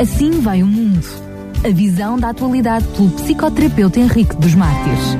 [0.00, 1.00] Assim vai o mundo.
[1.64, 5.16] A visão da atualidade pelo psicoterapeuta Henrique dos Mártires.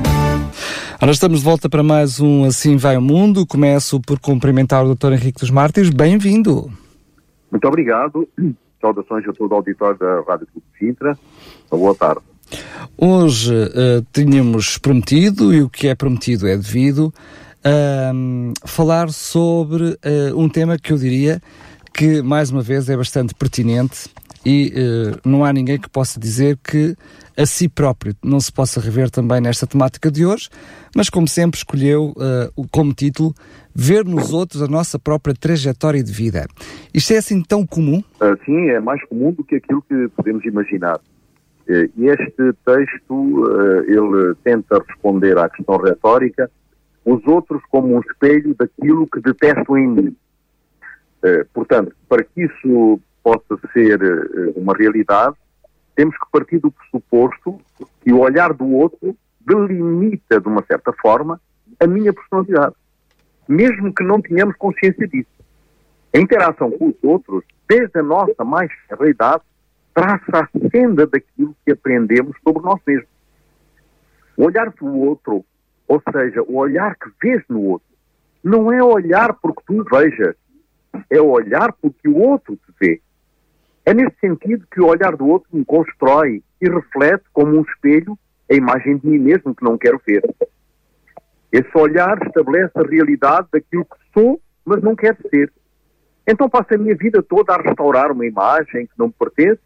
[1.01, 3.45] Ora, estamos de volta para mais um Assim Vai o Mundo.
[3.45, 5.13] Começo por cumprimentar o Dr.
[5.13, 5.89] Henrique dos Mártires.
[5.89, 6.71] Bem-vindo.
[7.51, 8.27] Muito obrigado.
[8.81, 11.17] Saudações a todo o auditório da Rádio Clube de Sintra.
[11.69, 12.21] Boa tarde.
[12.97, 17.13] Hoje uh, tínhamos prometido, e o que é prometido é devido,
[17.65, 21.41] uh, falar sobre uh, um tema que eu diria
[21.93, 24.09] que, mais uma vez, é bastante pertinente
[24.45, 24.73] e
[25.25, 26.95] não há ninguém que possa dizer que
[27.37, 30.49] a si próprio não se possa rever também nesta temática de hoje,
[30.95, 32.13] mas como sempre escolheu
[32.71, 33.33] como título
[33.75, 36.45] Ver nos outros a nossa própria trajetória de vida.
[36.93, 38.03] Isto é assim tão comum?
[38.45, 40.99] sim, é mais comum do que aquilo que podemos imaginar.
[41.67, 46.51] Eh, este texto, ele tenta responder à questão retórica,
[47.03, 50.15] os outros como um espelho daquilo que detesto em mim.
[51.53, 53.99] Portanto, para que isso possa ser
[54.55, 55.35] uma realidade,
[55.95, 57.59] temos que partir do pressuposto
[58.01, 61.39] que o olhar do outro delimita, de uma certa forma,
[61.79, 62.75] a minha personalidade,
[63.47, 65.29] mesmo que não tenhamos consciência disso.
[66.13, 69.43] A interação com os outros, desde a nossa mais tenra idade,
[69.93, 73.09] traça a senda daquilo que aprendemos sobre nós mesmos.
[74.35, 75.45] O olhar do outro,
[75.87, 77.87] ou seja, o olhar que vês no outro,
[78.43, 80.35] não é olhar porque tu vejas,
[81.09, 83.01] é olhar porque o outro te vê.
[83.85, 88.17] É nesse sentido que o olhar do outro me constrói e reflete como um espelho
[88.49, 90.23] a imagem de mim mesmo que não quero ver.
[91.51, 95.51] Esse olhar estabelece a realidade daquilo que sou, mas não quero ser.
[96.25, 99.61] Então passo a minha vida toda a restaurar uma imagem que não me pertence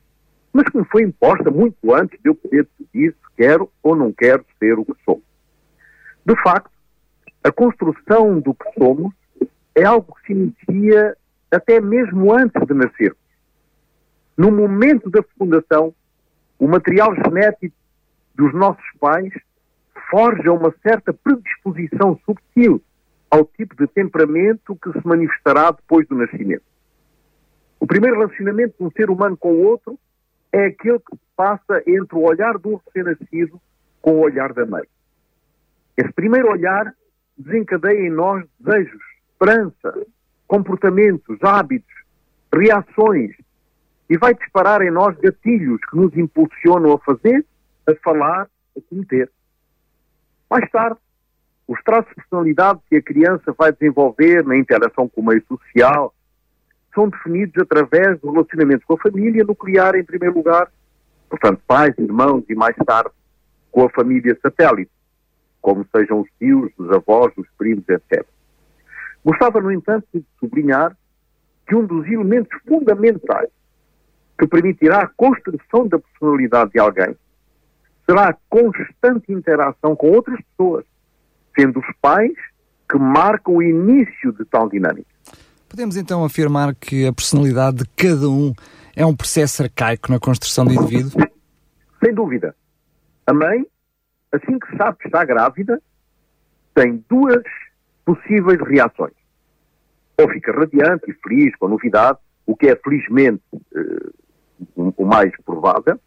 [0.57, 4.11] mas que me foi imposta muito antes de eu poder decidir se quero ou não
[4.11, 5.21] quero ser o que sou.
[6.25, 6.71] De facto,
[7.43, 9.13] a construção do que somos
[9.75, 11.15] é algo que se inicia
[11.51, 13.26] até mesmo antes de nascermos.
[14.37, 15.95] No momento da fecundação,
[16.59, 17.75] o material genético
[18.35, 19.33] dos nossos pais
[20.11, 22.81] forja uma certa predisposição subtil
[23.31, 26.63] ao tipo de temperamento que se manifestará depois do nascimento.
[27.79, 29.99] O primeiro relacionamento de um ser humano com o outro
[30.51, 33.59] é aquele que passa entre o olhar do recém-nascido
[34.01, 34.83] com o olhar da mãe.
[35.97, 36.93] Esse primeiro olhar
[37.35, 39.01] desencadeia em nós desejos,
[39.31, 40.05] esperança,
[40.47, 41.93] comportamentos, hábitos,
[42.53, 43.35] reações
[44.09, 47.45] e vai disparar em nós gatilhos que nos impulsionam a fazer,
[47.85, 49.29] a falar, a cometer.
[50.49, 50.97] Mais tarde,
[51.67, 56.13] os traços de personalidade que a criança vai desenvolver na interação com o meio social,
[56.93, 60.71] são definidos através do relacionamento com a família nuclear, em primeiro lugar,
[61.29, 63.11] portanto, pais, irmãos e mais tarde
[63.71, 64.91] com a família satélite,
[65.61, 68.25] como sejam os tios, os avós, os primos, etc.
[69.23, 70.97] Gostava, no entanto, de sublinhar
[71.67, 73.49] que um dos elementos fundamentais
[74.37, 77.15] que permitirá a construção da personalidade de alguém
[78.05, 80.85] será a constante interação com outras pessoas,
[81.57, 82.33] sendo os pais
[82.89, 85.09] que marcam o início de tal dinâmica.
[85.67, 88.53] Podemos então afirmar que a personalidade de cada um
[88.95, 91.21] é um processo arcaico na construção do indivíduo?
[92.01, 92.55] Sem dúvida.
[93.25, 93.65] A mãe,
[94.31, 95.81] assim que sabe que está grávida,
[96.73, 97.43] tem duas
[98.05, 99.13] possíveis reações.
[100.17, 104.13] Ou fica radiante e feliz com a novidade, o que é felizmente uh,
[104.75, 105.99] o mais provável,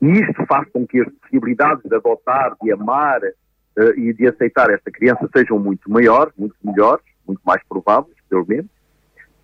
[0.00, 4.70] e isto faz com que as possibilidades de adotar, de amar uh, e de aceitar
[4.70, 8.70] esta criança sejam muito maiores, muito melhores, muito mais prováveis, pelo menos,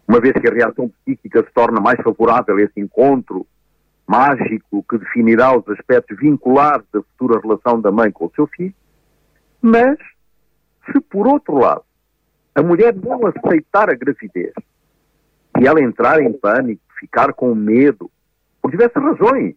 [0.09, 3.47] uma vez que a reação psíquica se torna mais favorável a esse encontro
[4.07, 8.75] mágico que definirá os aspectos vinculares da futura relação da mãe com o seu filho.
[9.61, 9.99] Mas,
[10.87, 11.83] se por outro lado
[12.55, 14.55] a mulher não aceitar a gravidez
[15.61, 18.11] e ela entrar em pânico, ficar com medo,
[18.61, 19.55] por diversas razões,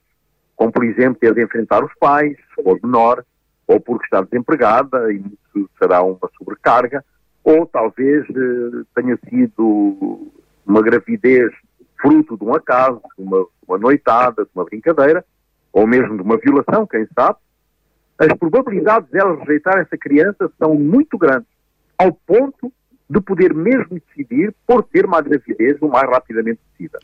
[0.56, 3.24] como por exemplo ter de enfrentar os pais, for menor,
[3.68, 7.04] ou porque está desempregada e isso será uma sobrecarga,
[7.44, 10.32] ou talvez eh, tenha sido
[10.66, 11.52] uma gravidez
[12.00, 15.24] fruto de um acaso, de uma, uma noitada, de uma brincadeira,
[15.72, 17.38] ou mesmo de uma violação, quem sabe,
[18.18, 21.48] as probabilidades dela rejeitar essa criança são muito grandes,
[21.98, 22.72] ao ponto
[23.10, 27.00] de poder mesmo decidir por ter uma gravidez o mais rapidamente possível.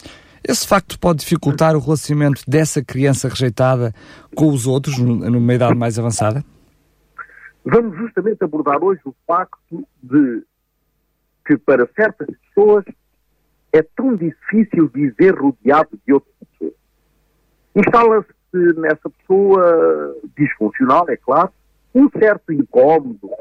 [0.47, 3.91] Esse facto pode dificultar o relacionamento dessa criança rejeitada
[4.35, 6.43] com os outros numa idade mais avançada?
[7.65, 10.43] Vamos justamente abordar hoje o facto de
[11.47, 12.85] que para certas pessoas
[13.73, 16.73] é tão difícil viver rodeado de outras pessoas.
[17.75, 21.51] Instala-se nessa pessoa disfuncional, é claro,
[21.93, 23.31] um certo incómodo,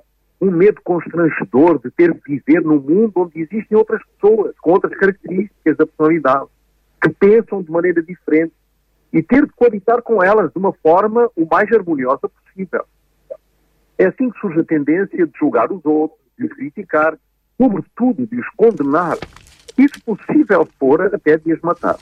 [0.44, 4.96] um medo constrangedor de ter de viver num mundo onde existem outras pessoas, com outras
[4.99, 6.49] características da personalidade.
[7.02, 8.52] que pensam de maneira diferente
[9.12, 12.85] e ter de coabitar com elas de uma forma o mais harmoniosa possível.
[13.99, 17.17] É assim que surge a tendência de julgar os outros, de os criticar,
[17.61, 19.17] sobretudo de os condenar,
[19.79, 21.97] e se possível for, até de os matar.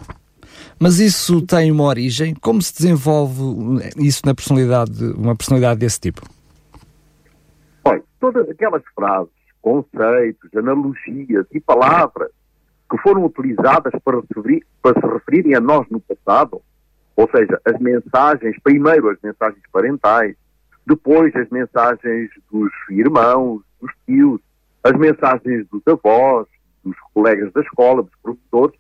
[0.78, 2.34] Mas isso tem uma origem?
[2.34, 3.42] Como se desenvolve
[3.98, 6.22] isso na personalidade, uma personalidade desse tipo?
[7.84, 12.30] Olha, todas aquelas frases, conceitos, analogias e palavras
[12.90, 16.60] que foram utilizadas para, referir, para se referirem a nós no passado,
[17.16, 20.36] ou seja, as mensagens, primeiro as mensagens parentais,
[20.86, 24.40] depois as mensagens dos irmãos, dos tios,
[24.84, 26.46] as mensagens dos avós,
[26.84, 28.78] dos colegas da escola, dos professores,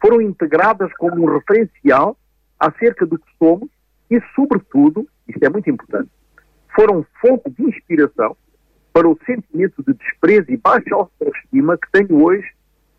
[0.00, 2.16] foram integradas como um referencial
[2.58, 3.68] acerca do que somos
[4.10, 6.10] e, sobretudo, isto é muito importante,
[6.76, 8.36] foram fonte de inspiração
[8.92, 12.46] para o sentimento de desprezo e baixa autoestima que tenho hoje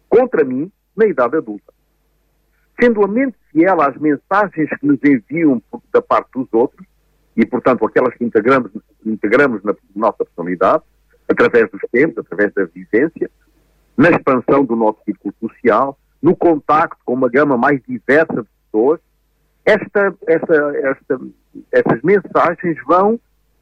[0.10, 1.72] contra mim na idade adulta.
[2.82, 5.62] Sendo a mente fiel às mensagens que nos enviam
[5.94, 6.86] da parte dos outros,
[7.36, 8.72] e portanto aquelas que integramos,
[9.06, 10.84] integramos na nossa personalidade,
[11.30, 13.30] através dos tempos, através da vivência,
[13.96, 19.00] na expansão do nosso círculo social, no contacto com uma gama mais diversa de pessoas,
[19.66, 21.20] esta, esta, esta,
[21.72, 23.20] estas mensagens vão,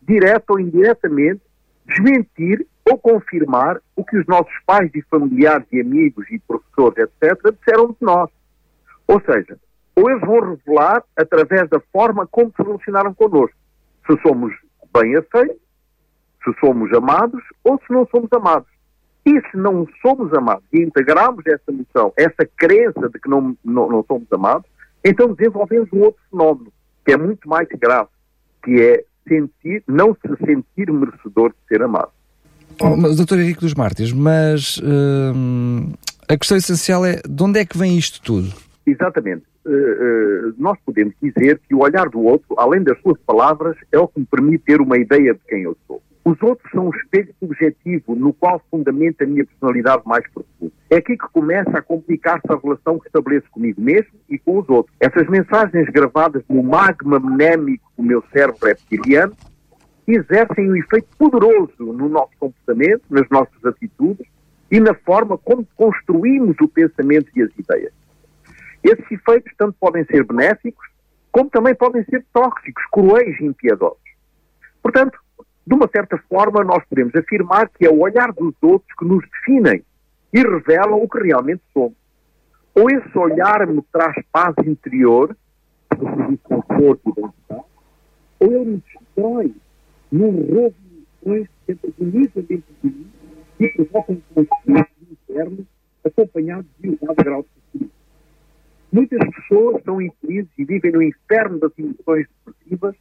[0.07, 1.42] direto ou indiretamente,
[1.86, 7.56] desmentir ou confirmar o que os nossos pais e familiares e amigos e professores, etc.,
[7.57, 8.30] disseram de nós.
[9.07, 9.57] Ou seja,
[9.96, 13.57] ou eles vão revelar através da forma como se relacionaram connosco,
[14.06, 14.54] se somos
[14.94, 15.62] bem aceitos,
[16.44, 18.68] se somos amados ou se não somos amados.
[19.25, 23.90] E se não somos amados e integramos essa noção, essa crença de que não, não,
[23.90, 24.69] não somos amados,
[25.04, 26.72] então desenvolvemos um outro fenómeno,
[27.04, 28.10] que é muito mais grave,
[28.63, 32.10] que é sentir, não se sentir merecedor de ser amado.
[32.80, 35.94] Oh, mas, doutor Henrique dos Mártires, mas hum,
[36.27, 38.54] a questão essencial é de onde é que vem isto tudo?
[38.86, 39.44] Exatamente.
[39.66, 43.98] Uh, uh, nós podemos dizer que o olhar do outro, além das suas palavras, é
[43.98, 46.01] o que me permite ter uma ideia de quem eu sou.
[46.25, 50.74] Os outros são um espelho subjetivo no qual fundamenta a minha personalidade mais profunda.
[50.89, 54.68] É aqui que começa a complicar-se a relação que estabeleço comigo mesmo e com os
[54.68, 54.95] outros.
[55.00, 59.33] Essas mensagens gravadas no magma mnémico do meu cérebro reptiliano
[60.07, 64.25] exercem um efeito poderoso no nosso comportamento, nas nossas atitudes
[64.72, 67.94] e na forma como construímos o pensamento e as ideias.
[68.83, 70.88] Esses efeitos tanto podem ser benéficos,
[71.31, 74.00] como também podem ser tóxicos, cruéis e impiedosos.
[74.81, 75.19] Portanto,
[75.65, 79.23] de uma certa forma, nós podemos afirmar que é o olhar dos outros que nos
[79.29, 79.83] definem
[80.31, 81.95] e revelam o que realmente somos.
[82.75, 85.35] Ou esse olhar me traz paz interior,
[86.44, 87.63] conforto e bem-estar,
[88.39, 89.56] ou ele me destrói
[90.12, 93.12] num roubo de emoções que antagonizam dentro de mim
[93.59, 95.67] e provocam um conflito interno
[96.03, 97.95] acompanhado de elevado grau de sofrimento.
[98.91, 102.95] Muitas pessoas estão infelizes e vivem no inferno das emoções depressivas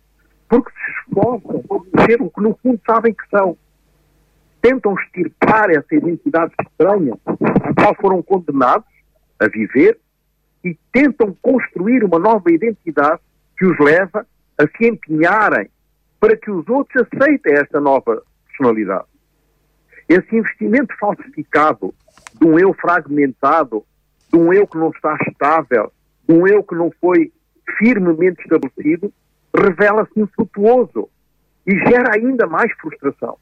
[0.55, 3.59] porque se esforçam por ser o que no fundo sabem que são.
[4.63, 8.87] Tentam extirpar essa identidade estranha a qual foram condenados
[9.41, 9.99] a viver
[10.63, 13.21] e tentam construir uma nova identidade
[13.59, 14.25] que os leva
[14.57, 15.69] a se empenharem
[16.21, 19.07] para que os outros aceitem esta nova personalidade.
[20.09, 21.93] Esse investimento falsificado
[22.41, 23.85] de um eu fragmentado,
[24.33, 25.93] de um eu que não está estável,
[26.29, 27.33] de um eu que não foi
[27.77, 29.13] firmemente estabelecido,
[29.55, 31.09] revela-se infrutuoso
[31.67, 33.39] e gera ainda mais frustração.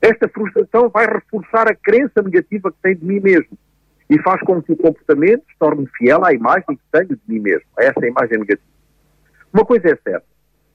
[0.00, 3.58] Esta frustração vai reforçar a crença negativa que tenho de mim mesmo
[4.08, 7.40] e faz com que o comportamento se torne fiel à imagem que tenho de mim
[7.40, 8.68] mesmo, a essa imagem negativa.
[9.52, 10.26] Uma coisa é certa,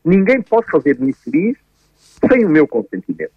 [0.03, 1.57] ninguém pode fazer-me feliz
[2.29, 3.31] sem o meu consentimento.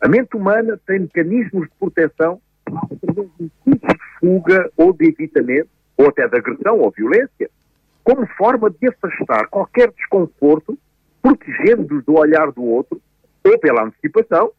[0.00, 6.08] A mente humana tem mecanismos de proteção através de de fuga ou de evitamento, ou
[6.08, 7.50] até de agressão ou violência,
[8.08, 10.78] como forma de afastar qualquer desconforto,
[11.20, 12.98] protegendo-nos do olhar do outro,
[13.44, 14.50] ou pela antecipação,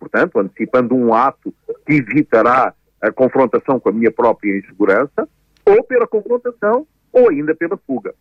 [0.00, 1.52] portanto, antecipando um ato
[1.86, 5.28] que evitará a confrontação com a minha própria insegurança,
[5.62, 8.14] ou pela confrontação, ou ainda pela fuga.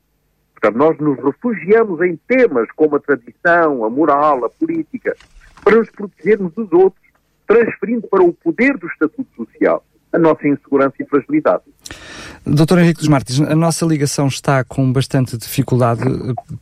[0.52, 5.16] Portanto, nós nos refugiamos em temas como a tradição, a moral, a política,
[5.64, 7.02] para nos protegermos dos outros,
[7.48, 11.64] transferindo para o poder do estatuto social a nossa insegurança e fragilidade.
[12.46, 16.02] Doutor Henrique dos Martins, a nossa ligação está com bastante dificuldade,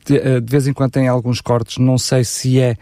[0.05, 2.77] de, de vez em quando tem alguns cortes, não sei se é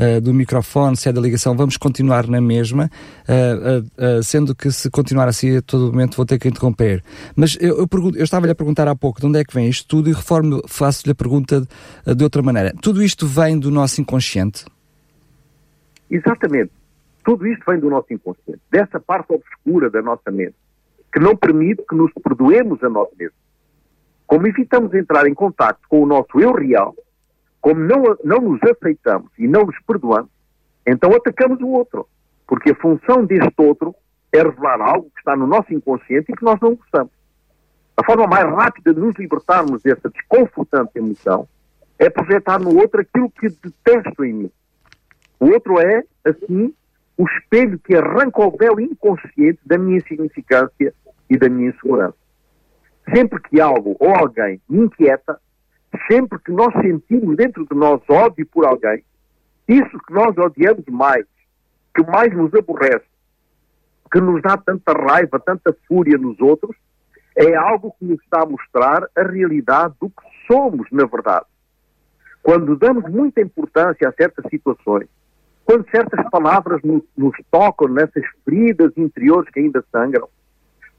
[0.00, 2.90] uh, do microfone, se é da ligação, vamos continuar na mesma,
[3.28, 7.04] uh, uh, sendo que se continuar assim a todo momento vou ter que interromper.
[7.36, 9.86] Mas eu, eu, eu estava-lhe a perguntar há pouco de onde é que vem isto
[9.86, 12.74] tudo e reformo, faço-lhe a pergunta de, de outra maneira.
[12.82, 14.64] Tudo isto vem do nosso inconsciente?
[16.10, 16.72] Exatamente.
[17.24, 20.54] Tudo isto vem do nosso inconsciente, dessa parte obscura da nossa mente.
[21.12, 23.38] Que não permite que nos perdoemos a nós mesmos.
[24.26, 26.94] Como evitamos entrar em contato com o nosso eu real,
[27.60, 30.30] como não, não nos aceitamos e não nos perdoamos,
[30.86, 32.06] então atacamos o outro.
[32.46, 33.94] Porque a função deste outro
[34.32, 37.12] é revelar algo que está no nosso inconsciente e que nós não gostamos.
[37.96, 41.46] A forma mais rápida de nos libertarmos dessa desconfortante emoção
[41.98, 44.50] é projetar no outro aquilo que detesto em mim.
[45.38, 46.72] O outro é, assim,
[47.16, 50.94] o espelho que arranca o véu inconsciente da minha insignificância
[51.30, 52.16] e da minha insegurança.
[53.14, 55.40] Sempre que algo ou alguém me inquieta,
[56.10, 59.04] sempre que nós sentimos dentro de nós ódio por alguém,
[59.68, 61.24] isso que nós odiamos mais,
[61.94, 63.06] que mais nos aborrece,
[64.12, 66.76] que nos dá tanta raiva, tanta fúria nos outros,
[67.36, 71.46] é algo que nos está a mostrar a realidade do que somos, na verdade.
[72.42, 75.08] Quando damos muita importância a certas situações,
[75.64, 80.28] quando certas palavras nos, nos tocam nessas feridas interiores que ainda sangram,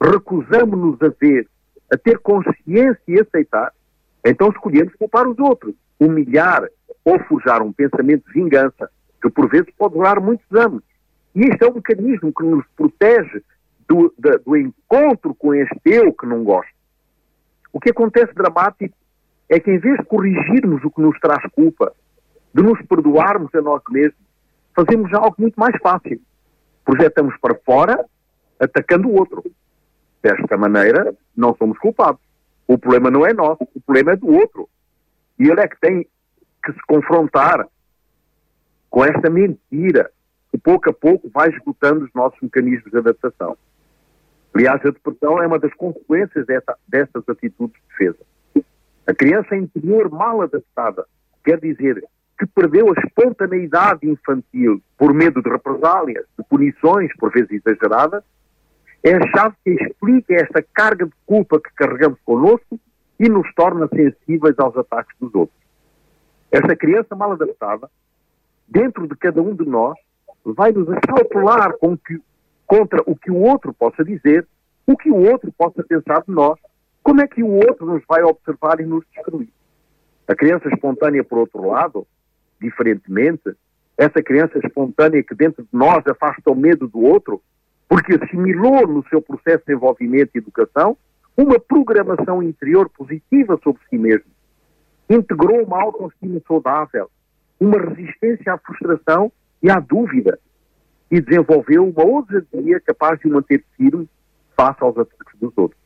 [0.01, 1.47] recusamos-nos a ver,
[1.91, 3.71] a ter consciência e aceitar,
[4.25, 6.67] então escolhemos culpar os outros, humilhar
[7.05, 8.89] ou forjar um pensamento de vingança,
[9.21, 10.83] que por vezes pode durar muitos anos.
[11.35, 13.43] E este é um mecanismo que nos protege
[13.87, 16.71] do, do, encontro com este eu que não gosta.
[17.71, 18.95] O que acontece dramático
[19.49, 21.93] é que em vez de corrigirmos o que nos traz culpa,
[22.53, 24.19] de nos perdoarmos a nós mesmos,
[24.75, 26.19] fazemos algo muito mais fácil.
[26.83, 28.05] Projetamos para fora,
[28.59, 29.43] atacando o outro.
[30.21, 32.21] Desta maneira, não somos culpados.
[32.67, 34.69] O problema não é nosso, o problema é do outro.
[35.39, 36.07] E ele é que tem
[36.63, 37.67] que se confrontar
[38.89, 40.11] com esta mentira
[40.51, 43.57] que pouco a pouco vai esgotando os nossos mecanismos de adaptação.
[44.53, 48.19] Aliás, a depressão é uma das consequências dessa, dessas atitudes de defesa.
[49.07, 51.05] A criança interior mal adaptada
[51.43, 52.03] quer dizer
[52.37, 58.23] que perdeu a espontaneidade infantil por medo de represálias, de punições, por vezes exageradas,
[59.03, 62.79] é a chave que explica esta carga de culpa que carregamos connosco
[63.19, 65.57] e nos torna sensíveis aos ataques dos outros.
[66.51, 67.89] Esta criança mal adaptada,
[68.67, 69.97] dentro de cada um de nós,
[70.43, 72.19] vai nos acautelar com que,
[72.67, 74.47] contra o que o outro possa dizer,
[74.85, 76.59] o que o outro possa pensar de nós,
[77.03, 79.49] como é que o outro nos vai observar e nos destruir.
[80.27, 82.05] A criança espontânea, por outro lado,
[82.59, 83.55] diferentemente,
[83.97, 87.41] essa criança espontânea que dentro de nós afasta o medo do outro,
[87.91, 90.95] porque assimilou no seu processo de desenvolvimento e educação
[91.35, 94.31] uma programação interior positiva sobre si mesmo.
[95.09, 97.11] Integrou uma autoestima saudável,
[97.59, 99.29] uma resistência à frustração
[99.61, 100.39] e à dúvida,
[101.11, 104.09] e desenvolveu uma ousadia capaz de o manter firme
[104.55, 105.81] face aos ataques dos outros.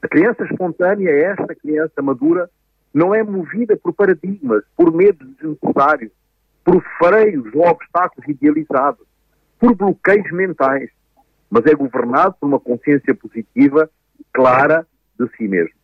[0.00, 2.48] A criança espontânea, esta criança madura,
[2.94, 6.10] não é movida por paradigmas, por medos desnecessários,
[6.64, 9.06] por freios ou obstáculos idealizados,
[9.58, 10.90] por bloqueios mentais,
[11.52, 13.90] mas é governado por uma consciência positiva,
[14.32, 14.86] clara
[15.20, 15.74] de si mesmo.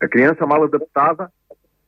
[0.00, 1.30] A criança mal adaptada,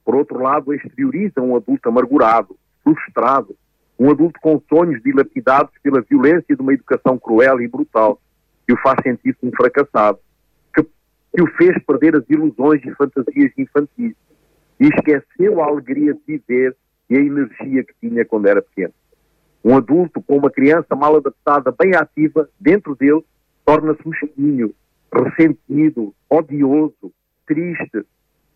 [0.04, 3.56] por outro lado, exterioriza um adulto amargurado, frustrado,
[3.98, 8.20] um adulto com sonhos dilapidados pela violência de uma educação cruel e brutal,
[8.66, 10.18] que o faz sentir-se um fracassado,
[10.74, 14.14] que o fez perder as ilusões e fantasias infantis
[14.78, 16.76] e esqueceu a alegria de viver
[17.08, 18.92] e a energia que tinha quando era pequeno.
[19.64, 23.24] Um adulto com uma criança mal adaptada, bem ativa, dentro dele,
[23.64, 24.72] torna-se mesquinho,
[25.12, 27.12] ressentido, odioso,
[27.46, 28.04] triste.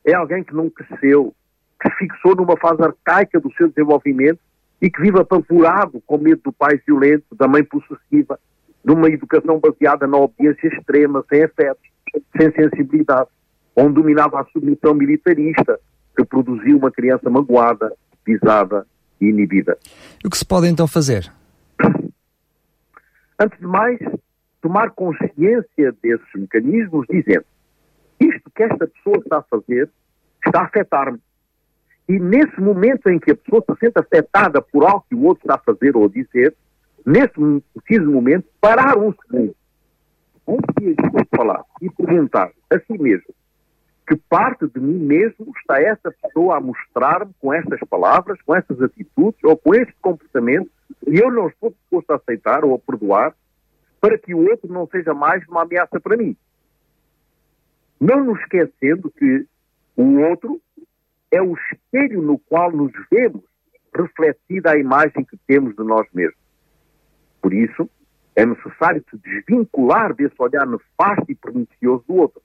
[0.05, 1.35] É alguém que não cresceu,
[1.81, 4.39] que se fixou numa fase arcaica do seu desenvolvimento
[4.81, 8.39] e que vive apavorado com medo do pai violento, da mãe possessiva,
[8.85, 11.93] de uma educação baseada na obediência extrema, sem afetos
[12.37, 13.29] sem sensibilidade,
[13.77, 15.79] onde dominava a submissão militarista,
[16.17, 17.93] que produziu uma criança magoada,
[18.25, 18.87] pisada
[19.29, 19.77] inibida.
[20.25, 21.31] O que se pode então fazer?
[23.39, 23.99] Antes de mais,
[24.61, 27.45] tomar consciência desses mecanismos, dizendo:
[28.21, 29.91] isto que esta pessoa está a fazer
[30.45, 31.21] está a afetar-me.
[32.09, 35.43] E nesse momento em que a pessoa se sente afetada por algo que o outro
[35.45, 36.55] está a fazer ou a dizer,
[37.07, 39.55] nesse preciso momento, parar um segundo
[40.49, 43.33] antes de falar e perguntar a si mesmo
[44.07, 48.81] que parte de mim mesmo está essa pessoa a mostrar-me com estas palavras, com estas
[48.83, 50.71] atitudes ou com este comportamento
[51.07, 53.35] e eu não estou disposto a aceitar ou a perdoar
[54.01, 56.37] para que o outro não seja mais uma ameaça para mim.
[58.01, 59.47] Não nos esquecendo que
[59.97, 60.61] o outro
[61.31, 63.45] é o espelho no qual nos vemos
[63.95, 66.41] refletida a imagem que temos de nós mesmos.
[67.41, 67.89] Por isso,
[68.35, 72.43] é necessário se desvincular desse olhar nefasto e pernicioso do outro.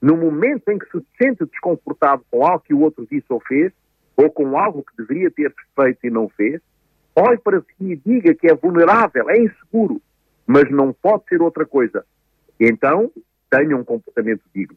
[0.00, 3.72] No momento em que se sente desconfortável com algo que o outro disse ou fez,
[4.16, 6.60] ou com algo que deveria ter feito e não fez,
[7.14, 10.00] olhe para si e diga que é vulnerável, é inseguro,
[10.46, 12.04] mas não pode ser outra coisa.
[12.58, 13.10] Então,
[13.50, 14.76] tenha um comportamento digno.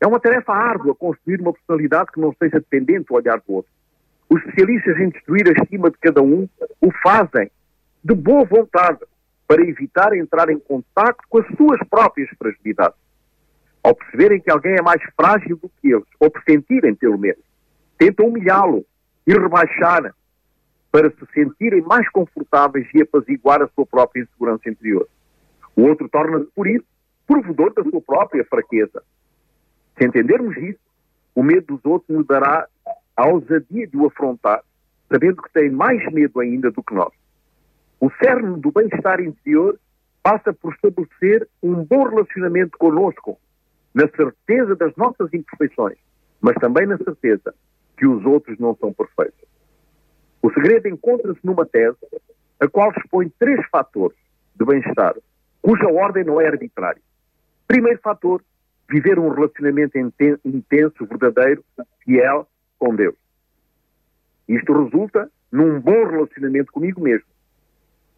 [0.00, 3.70] É uma tarefa árdua construir uma personalidade que não seja dependente do olhar do outro.
[4.28, 6.48] Os especialistas em destruir a estima de cada um
[6.80, 7.50] o fazem
[8.02, 9.00] de boa vontade
[9.46, 13.01] para evitar entrar em contato com as suas próprias fragilidades.
[13.82, 17.42] Ao perceberem que alguém é mais frágil do que eles, ou pressentirem pelo menos,
[17.98, 18.84] tentam humilhá-lo
[19.26, 20.14] e rebaixar
[20.90, 25.08] para se sentirem mais confortáveis e apaziguar a sua própria insegurança interior.
[25.74, 26.84] O outro torna-se, por isso,
[27.26, 29.02] provedor da sua própria fraqueza.
[29.98, 30.80] Se entendermos isso,
[31.34, 32.66] o medo dos outros nos dará
[33.16, 34.62] a ousadia de o afrontar,
[35.10, 37.12] sabendo que tem mais medo ainda do que nós.
[37.98, 39.78] O cerne do bem-estar interior
[40.22, 43.38] passa por estabelecer um bom relacionamento conosco,
[43.94, 45.98] na certeza das nossas imperfeições,
[46.40, 47.54] mas também na certeza
[47.96, 49.48] que os outros não são perfeitos.
[50.42, 51.96] O segredo encontra-se numa tese
[52.58, 54.18] a qual expõe três fatores
[54.56, 55.14] de bem-estar,
[55.60, 57.02] cuja ordem não é arbitrária.
[57.66, 58.42] Primeiro fator,
[58.88, 61.64] viver um relacionamento intenso, verdadeiro,
[62.04, 62.46] fiel
[62.78, 63.16] com Deus.
[64.48, 67.26] Isto resulta num bom relacionamento comigo mesmo.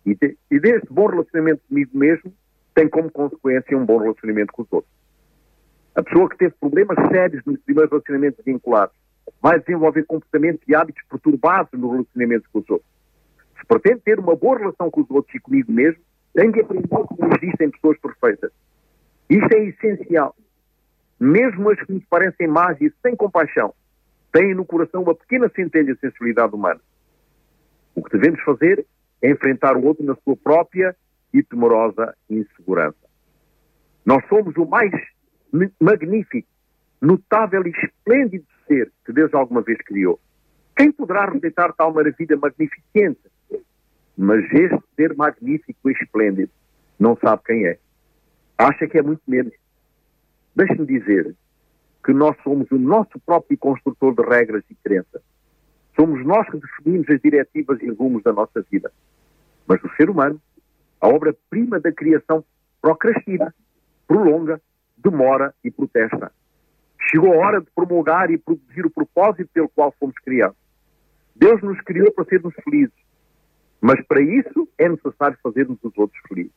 [0.06, 2.32] E, de, e deste bom relacionamento comigo mesmo
[2.74, 4.92] tem como consequência um bom relacionamento com os outros.
[5.94, 8.96] A pessoa que teve problemas sérios nos primeiros relacionamentos vinculados
[9.40, 12.90] vai desenvolver comportamentos e hábitos perturbados no relacionamento com os outros.
[13.58, 16.02] Se pretende ter uma boa relação com os outros e comigo mesmo,
[16.34, 18.50] tem de aprender que não existem pessoas perfeitas.
[19.30, 20.34] Isto é essencial.
[21.20, 23.72] Mesmo as que nos parecem más e sem compaixão,
[24.32, 26.80] têm no coração uma pequena centelha de sensibilidade humana.
[27.94, 28.84] O que devemos fazer
[29.22, 30.94] é enfrentar o outro na sua própria
[31.32, 32.98] e temorosa insegurança.
[34.04, 34.92] Nós somos o mais
[35.80, 36.48] magnífico,
[37.00, 40.18] notável e esplêndido ser que Deus alguma vez criou.
[40.76, 43.20] Quem poderá rejeitar tal maravilha magnificente?
[44.16, 46.50] Mas este ser magnífico e esplêndido
[46.98, 47.78] não sabe quem é.
[48.58, 49.52] Acha que é muito menos.
[50.54, 51.34] Deixe-me dizer
[52.04, 55.22] que nós somos o nosso próprio construtor de regras e crenças.
[55.96, 58.92] Somos nós que definimos as diretivas e rumos da nossa vida.
[59.66, 60.40] Mas o ser humano,
[61.00, 62.44] a obra-prima da criação,
[62.80, 63.54] procrastina,
[64.06, 64.60] prolonga,
[64.96, 66.32] demora e protesta.
[67.10, 70.56] Chegou a hora de promulgar e produzir o propósito pelo qual fomos criados.
[71.36, 72.94] Deus nos criou para sermos felizes,
[73.80, 76.52] mas para isso é necessário fazermos os outros felizes.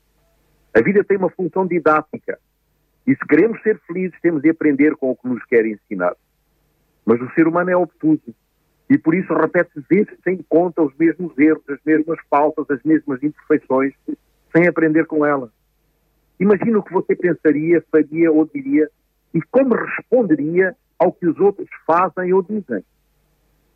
[0.74, 2.40] A vida tem uma função didática
[3.06, 6.16] e se queremos ser felizes temos de aprender com o que nos quer ensinar.
[7.06, 8.36] Mas o ser humano é obtuso
[8.90, 13.22] e por isso repete vezes sem conta os mesmos erros, as mesmas faltas, as mesmas
[13.22, 13.94] imperfeições,
[14.56, 15.50] sem aprender com elas.
[16.40, 18.90] Imagina o que você pensaria, faria ou diria
[19.34, 22.84] e como responderia ao que os outros fazem ou dizem.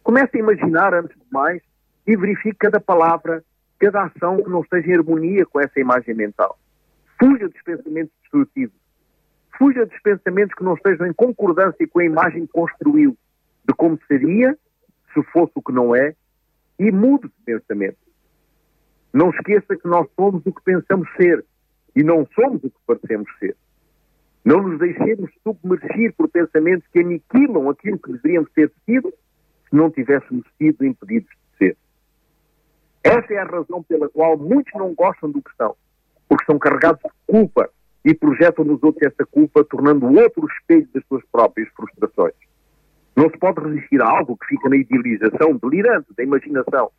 [0.04, 1.62] Comece a imaginar, antes de mais,
[2.06, 3.44] e verifique cada palavra,
[3.80, 6.58] cada ação que não esteja em harmonia com essa imagem mental.
[7.20, 8.76] Fuja dos pensamentos destrutivos.
[9.58, 13.16] Fuja dos pensamentos que não estejam em concordância com a imagem que construiu
[13.68, 14.58] de como seria
[15.14, 16.16] se fosse o que não é
[16.80, 17.98] e mude de pensamento.
[19.14, 21.46] Não esqueça que nós somos o que pensamos ser
[21.96, 23.56] e não somos o que parecemos ser.
[24.44, 29.14] Não nos deixemos submergir por pensamentos que aniquilam aquilo que deveríamos ter sido
[29.70, 31.78] se não tivéssemos sido impedidos de ser.
[33.04, 35.76] Essa é a razão pela qual muitos não gostam do que são,
[36.28, 37.70] porque são carregados de culpa
[38.04, 42.34] e projetam nos outros essa culpa, tornando o outro o espelho das suas próprias frustrações.
[43.16, 46.90] Não se pode resistir a algo que fica na idealização delirante da imaginação,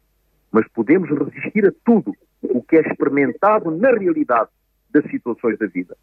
[0.53, 4.51] mas podemos resistir a tudo o que é experimentado na realidade
[4.93, 5.97] das situações da vida.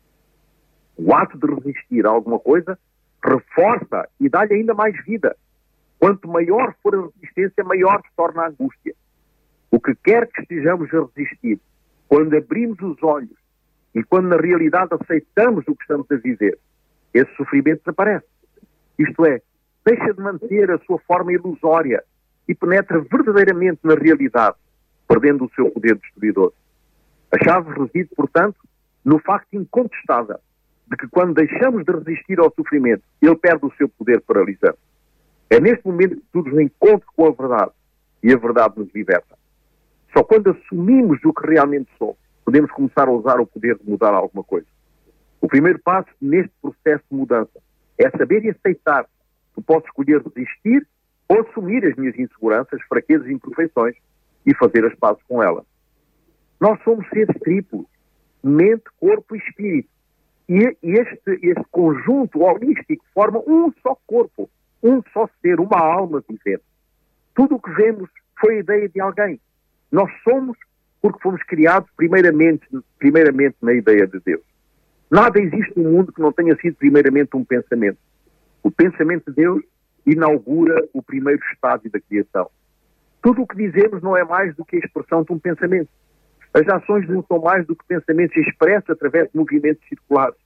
[0.98, 2.78] O ato de resistir a alguma coisa
[3.24, 5.36] reforça e dá-lhe ainda mais vida.
[5.98, 8.96] Quanto maior for a resistência, maior se torna a angústia.
[9.72, 11.60] O que quer que estejamos a resistir,
[12.08, 13.38] quando abrimos os olhos
[13.94, 16.58] e quando na realidade aceitamos o que estamos a viver,
[17.14, 18.26] esse sofrimento desaparece.
[18.98, 19.42] Isto é,
[19.86, 22.04] deixa de manter a sua forma ilusória
[22.48, 24.56] e penetra verdadeiramente na realidade,
[25.08, 26.52] perdendo o seu poder destruidor.
[27.32, 28.58] A chave reside, portanto,
[29.04, 30.40] no facto incontestável
[30.88, 34.80] de que quando deixamos de resistir ao sofrimento, ele perde o seu poder paralisante.
[35.50, 37.72] É neste momento que tudo nos encontra com a verdade
[38.24, 39.38] e a verdade nos liberta.
[40.14, 44.14] Só quando assumimos o que realmente somos, podemos começar a usar o poder de mudar
[44.14, 44.68] alguma coisa.
[45.40, 47.60] O primeiro passo neste processo de mudança
[47.98, 49.06] é saber e aceitar
[49.54, 50.88] que posso escolher resistir
[51.28, 53.96] ou assumir as minhas inseguranças, fraquezas e imperfeições
[54.46, 55.66] e fazer as pazes com elas.
[56.60, 57.86] Nós somos seres triplos,
[58.44, 59.90] mente, corpo e espírito.
[60.48, 64.50] E este, este conjunto holístico forma um só corpo,
[64.82, 66.64] um só ser, uma alma vivente.
[67.36, 69.40] Tudo o que vemos foi ideia de alguém.
[69.92, 70.58] Nós somos
[71.02, 74.42] porque fomos criados primeiramente, primeiramente na ideia de Deus.
[75.10, 77.98] Nada existe no mundo que não tenha sido primeiramente um pensamento.
[78.62, 79.64] O pensamento de Deus
[80.06, 82.50] inaugura o primeiro estágio da criação.
[83.22, 85.90] Tudo o que dizemos não é mais do que a expressão de um pensamento.
[86.54, 90.38] As ações não são mais do que pensamentos expressos através de movimentos circulares.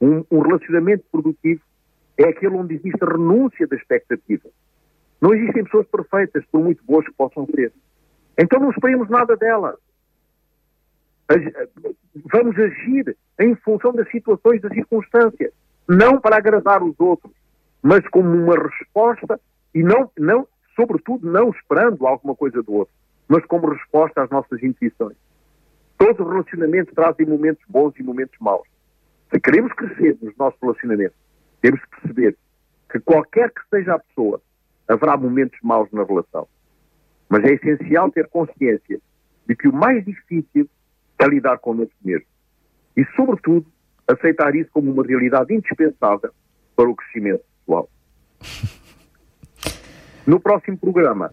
[0.00, 1.60] Um, um relacionamento produtivo
[2.16, 4.48] é aquele onde existe a renúncia da expectativa.
[5.20, 7.72] Não existem pessoas perfeitas, por muito boas que possam ser.
[8.38, 9.76] Então não esperemos nada delas.
[12.32, 15.52] Vamos agir em função das situações, das circunstâncias.
[15.88, 17.32] Não para agradar os outros,
[17.82, 19.40] mas como uma resposta
[19.74, 22.94] e não, não, sobretudo, não esperando alguma coisa do outro,
[23.32, 25.16] mas como resposta às nossas intuições.
[25.96, 28.68] Todos os relacionamentos trazem momentos bons e momentos maus.
[29.32, 31.16] Se queremos crescer nos nossos relacionamentos,
[31.62, 32.36] temos que perceber
[32.90, 34.42] que qualquer que seja a pessoa,
[34.86, 36.46] haverá momentos maus na relação.
[37.26, 39.00] Mas é essencial ter consciência
[39.46, 40.68] de que o mais difícil
[41.18, 42.26] é lidar connosco mesmo.
[42.94, 43.64] E, sobretudo,
[44.06, 46.34] aceitar isso como uma realidade indispensável
[46.76, 47.88] para o crescimento pessoal.
[50.26, 51.32] No próximo programa,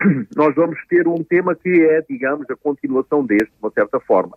[0.36, 4.36] nós vamos ter um tema que é, digamos, a continuação deste, de uma certa forma.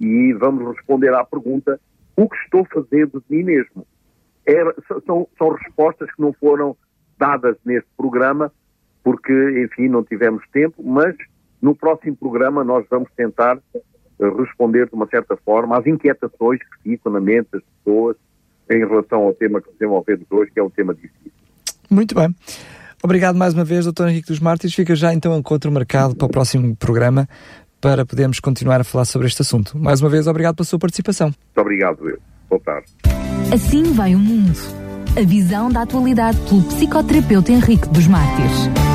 [0.00, 1.80] E vamos responder à pergunta:
[2.16, 3.86] o que estou fazendo de mim mesmo?
[4.46, 4.62] É,
[5.06, 6.76] são, são respostas que não foram
[7.18, 8.52] dadas neste programa,
[9.04, 9.32] porque,
[9.64, 11.14] enfim, não tivemos tempo, mas
[11.60, 16.90] no próximo programa nós vamos tentar eh, responder de uma certa forma às inquietações que
[16.90, 18.16] ficam na mente das pessoas
[18.68, 21.32] em relação ao tema que desenvolvemos hoje, que é um tema difícil.
[21.90, 22.34] Muito bem.
[23.02, 24.08] Obrigado mais uma vez, Dr.
[24.08, 24.74] Henrique dos Mártires.
[24.74, 27.28] Fica já então encontro marcado para o próximo programa
[27.80, 29.76] para podermos continuar a falar sobre este assunto.
[29.76, 31.26] Mais uma vez, obrigado pela sua participação.
[31.26, 32.18] Muito obrigado, eu.
[32.48, 32.86] Boa tarde.
[33.52, 34.56] Assim vai o mundo.
[35.16, 38.91] A visão da atualidade pelo psicoterapeuta Henrique dos Mártires.